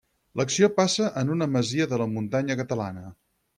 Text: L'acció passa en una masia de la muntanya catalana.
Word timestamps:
L'acció 0.39 0.69
passa 0.77 1.09
en 1.21 1.35
una 1.35 1.49
masia 1.57 1.89
de 1.93 2.01
la 2.05 2.09
muntanya 2.17 2.59
catalana. 2.65 3.07